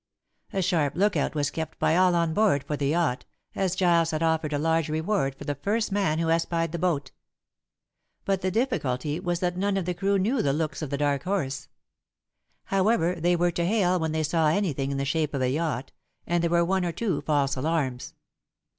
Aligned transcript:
A 0.51 0.63
sharp 0.63 0.95
lookout 0.95 1.35
was 1.35 1.51
kept 1.51 1.77
by 1.77 1.95
all 1.95 2.15
on 2.15 2.33
board 2.33 2.63
for 2.63 2.75
the 2.75 2.87
yacht, 2.87 3.23
as 3.53 3.75
Giles 3.75 4.09
had 4.09 4.23
offered 4.23 4.51
a 4.51 4.57
large 4.57 4.89
reward 4.89 5.35
for 5.35 5.43
the 5.43 5.53
first 5.53 5.91
man 5.91 6.17
who 6.17 6.31
espied 6.31 6.71
the 6.71 6.79
boat. 6.79 7.11
But 8.25 8.41
the 8.41 8.49
difficulty 8.49 9.19
was 9.19 9.41
that 9.41 9.57
none 9.57 9.77
of 9.77 9.85
the 9.85 9.93
crew 9.93 10.17
knew 10.17 10.41
the 10.41 10.53
looks 10.53 10.81
of 10.81 10.89
The 10.89 10.97
Dark 10.97 11.21
Horse. 11.25 11.67
However, 12.63 13.13
they 13.13 13.35
were 13.35 13.51
to 13.51 13.63
hail 13.63 13.99
when 13.99 14.11
they 14.11 14.23
saw 14.23 14.47
anything 14.47 14.89
in 14.89 14.97
the 14.97 15.05
shape 15.05 15.35
of 15.35 15.41
a 15.43 15.51
yacht, 15.51 15.91
and 16.25 16.43
there 16.43 16.49
were 16.49 16.65
one 16.65 16.83
or 16.83 16.91
two 16.91 17.21
false 17.21 17.55
alarms. 17.55 18.15